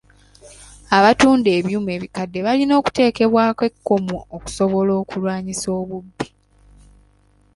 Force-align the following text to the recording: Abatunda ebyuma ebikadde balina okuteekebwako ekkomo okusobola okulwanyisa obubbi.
Abatunda 0.97 1.49
ebyuma 1.57 1.89
ebikadde 1.97 2.39
balina 2.45 2.73
okuteekebwako 2.79 3.61
ekkomo 3.69 4.17
okusobola 4.35 4.91
okulwanyisa 5.01 5.67
obubbi. 5.81 6.25